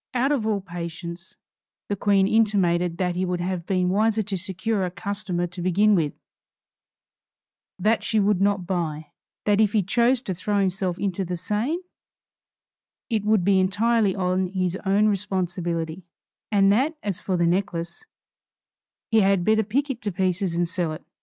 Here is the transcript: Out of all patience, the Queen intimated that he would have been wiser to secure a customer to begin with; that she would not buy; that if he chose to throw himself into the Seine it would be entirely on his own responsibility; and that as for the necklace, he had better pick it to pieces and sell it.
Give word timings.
Out 0.15 0.31
of 0.31 0.47
all 0.47 0.61
patience, 0.61 1.37
the 1.87 1.95
Queen 1.95 2.27
intimated 2.27 2.97
that 2.97 3.13
he 3.15 3.23
would 3.23 3.39
have 3.39 3.67
been 3.67 3.89
wiser 3.89 4.23
to 4.23 4.35
secure 4.35 4.83
a 4.83 4.89
customer 4.89 5.45
to 5.45 5.61
begin 5.61 5.93
with; 5.93 6.13
that 7.77 8.01
she 8.01 8.19
would 8.19 8.41
not 8.41 8.65
buy; 8.65 9.11
that 9.45 9.61
if 9.61 9.73
he 9.73 9.83
chose 9.83 10.23
to 10.23 10.33
throw 10.33 10.59
himself 10.59 10.97
into 10.97 11.23
the 11.23 11.37
Seine 11.37 11.83
it 13.11 13.23
would 13.25 13.43
be 13.45 13.59
entirely 13.59 14.15
on 14.15 14.47
his 14.47 14.75
own 14.87 15.05
responsibility; 15.07 16.01
and 16.51 16.71
that 16.71 16.97
as 17.03 17.19
for 17.19 17.37
the 17.37 17.45
necklace, 17.45 18.03
he 19.11 19.19
had 19.21 19.45
better 19.45 19.61
pick 19.61 19.91
it 19.91 20.01
to 20.01 20.11
pieces 20.11 20.55
and 20.55 20.67
sell 20.67 20.93
it. 20.93 21.03